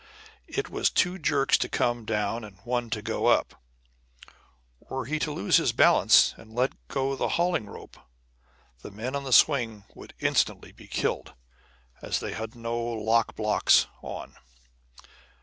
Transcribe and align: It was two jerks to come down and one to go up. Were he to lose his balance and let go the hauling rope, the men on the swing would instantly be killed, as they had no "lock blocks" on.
It 0.47 0.67
was 0.71 0.89
two 0.89 1.19
jerks 1.19 1.59
to 1.59 1.69
come 1.69 2.05
down 2.05 2.43
and 2.43 2.57
one 2.63 2.89
to 2.89 3.03
go 3.03 3.27
up. 3.27 3.61
Were 4.79 5.05
he 5.05 5.19
to 5.19 5.31
lose 5.31 5.57
his 5.57 5.73
balance 5.73 6.33
and 6.37 6.55
let 6.55 6.73
go 6.87 7.15
the 7.15 7.29
hauling 7.37 7.67
rope, 7.67 7.97
the 8.81 8.89
men 8.89 9.15
on 9.15 9.25
the 9.25 9.31
swing 9.31 9.83
would 9.93 10.15
instantly 10.19 10.71
be 10.71 10.87
killed, 10.87 11.35
as 12.01 12.19
they 12.19 12.33
had 12.33 12.55
no 12.55 12.79
"lock 12.83 13.35
blocks" 13.35 13.85
on. 14.01 14.37